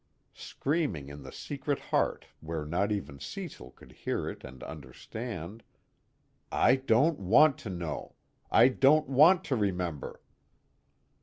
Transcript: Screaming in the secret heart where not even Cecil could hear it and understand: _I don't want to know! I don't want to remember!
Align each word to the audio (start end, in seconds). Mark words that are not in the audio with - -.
Screaming 0.33 1.09
in 1.09 1.21
the 1.21 1.31
secret 1.31 1.77
heart 1.77 2.25
where 2.39 2.65
not 2.65 2.91
even 2.91 3.19
Cecil 3.19 3.69
could 3.69 3.91
hear 3.91 4.27
it 4.27 4.43
and 4.43 4.63
understand: 4.63 5.61
_I 6.51 6.83
don't 6.83 7.19
want 7.19 7.59
to 7.59 7.69
know! 7.69 8.15
I 8.49 8.69
don't 8.69 9.07
want 9.07 9.43
to 9.43 9.55
remember! 9.55 10.19